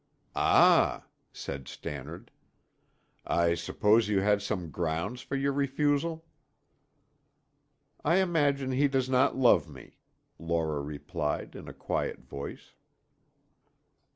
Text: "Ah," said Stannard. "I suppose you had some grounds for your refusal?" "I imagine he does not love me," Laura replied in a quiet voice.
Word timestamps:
"Ah," 0.35 1.05
said 1.31 1.67
Stannard. 1.67 2.31
"I 3.23 3.53
suppose 3.53 4.09
you 4.09 4.21
had 4.21 4.41
some 4.41 4.71
grounds 4.71 5.21
for 5.21 5.35
your 5.35 5.53
refusal?" 5.53 6.25
"I 8.03 8.15
imagine 8.17 8.71
he 8.71 8.87
does 8.87 9.11
not 9.11 9.37
love 9.37 9.69
me," 9.69 9.97
Laura 10.39 10.81
replied 10.81 11.55
in 11.55 11.67
a 11.67 11.71
quiet 11.75 12.21
voice. 12.23 12.71